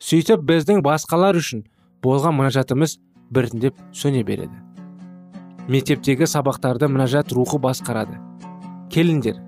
Сөйтіп 0.00 0.44
біздің 0.46 0.82
басқалар 0.86 1.36
үшін 1.40 1.64
болған 2.04 2.36
мұнажатымыз 2.38 2.98
біртіндеп 3.34 3.78
сөне 3.92 4.22
береді. 4.24 4.54
Мектептегі 5.68 6.28
сабақтарды 6.30 6.86
мұнажат 6.86 7.32
рухы 7.34 7.58
басқарады. 7.58 8.20
Келіңдер 8.94 9.40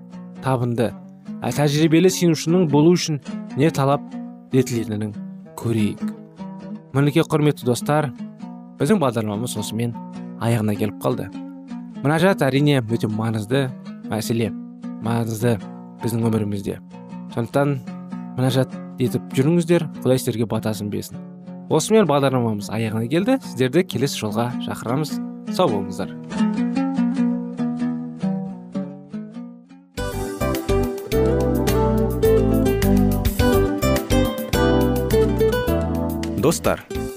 табынды 0.43 0.91
тәжірибелі 1.39 2.11
сенушінің 2.11 2.67
болу 2.71 2.91
үшін 2.97 3.21
не 3.55 3.69
талап 3.71 4.03
етілетінін 4.51 5.13
көрейік. 5.59 6.03
Мінекей 6.91 7.23
құрметті 7.23 7.69
достар 7.69 8.09
біздің 8.79 8.99
бағдарламамыз 9.01 9.57
осымен 9.59 9.91
аяғына 10.39 10.75
келіп 10.79 11.01
қалды. 11.03 11.25
Мұнажат 11.99 12.45
әрине 12.47 12.79
өте 12.79 13.09
маңызды 13.11 13.65
мәселе 14.07 14.53
маңызды 15.03 15.57
біздің 15.99 16.23
өмірімізде. 16.29 16.77
Сондықтан 17.33 17.73
мұнажат 18.37 18.75
етіп 19.03 19.35
жүріңіздер 19.35 19.89
құдай 19.99 20.21
сіздерге 20.21 20.47
батасын 20.47 20.91
берсін. 20.93 21.19
Осымен 21.69 22.07
бағдарламамыз 22.07 22.71
аяғына 22.71 23.09
келді 23.11 23.35
сіздерді 23.43 23.83
келесі 23.83 24.23
жолға 24.23 24.47
шақырамыз. 24.63 25.17
Сау 25.51 25.67
болыңыздар. 25.73 26.15
Достар 36.39 36.87